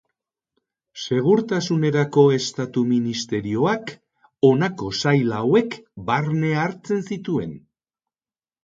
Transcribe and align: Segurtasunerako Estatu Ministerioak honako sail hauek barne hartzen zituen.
Segurtasunerako 1.01 2.23
Estatu 2.39 2.85
Ministerioak 2.93 3.95
honako 4.51 4.91
sail 5.05 5.39
hauek 5.43 5.79
barne 6.11 6.55
hartzen 6.65 7.07
zituen. 7.13 7.57